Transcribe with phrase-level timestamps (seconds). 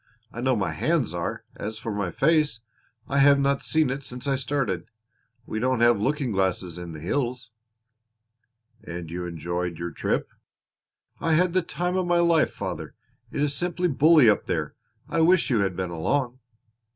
[0.33, 1.43] "I know my hands are.
[1.55, 2.61] As for my face
[3.07, 4.85] I have not seen it since I started.
[5.45, 7.51] We don't have looking glasses in the hills."
[8.83, 10.27] "And you enjoyed your trip?"
[11.19, 12.95] "I had the time of my life, father!
[13.31, 14.73] It is simply bully up there.
[15.07, 16.39] I wish you had been along."